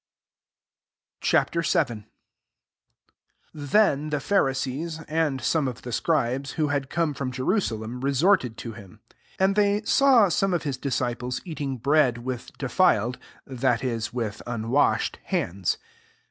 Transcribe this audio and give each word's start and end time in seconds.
Ch. 1.21 1.33
VII. 1.33 1.77
1 1.85 2.05
THEN 3.53 4.09
the 4.09 4.19
Phari 4.19 4.55
sees, 4.55 4.99
and 5.01 5.39
some 5.39 5.67
of 5.67 5.83
the 5.83 5.91
scribes, 5.91 6.53
who 6.53 6.69
had 6.69 6.89
come 6.89 7.13
from 7.13 7.31
Jerusalem, 7.31 8.01
resorted 8.01 8.57
to 8.57 8.73
him. 8.73 9.01
2 9.37 9.43
And 9.43 9.55
they 9.55 9.83
saw 9.83 10.27
some 10.27 10.55
of 10.55 10.63
his 10.63 10.77
disciples 10.77 11.39
eatinf; 11.41 11.83
bread 11.83 12.17
with 12.17 12.51
defiled 12.57 13.19
(that 13.45 13.83
is, 13.83 14.09
witk 14.09 14.41
unwashed) 14.47 15.19
hands. 15.25 15.77